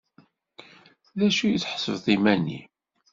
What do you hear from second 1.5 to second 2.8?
tḥesbeḍ iman-im?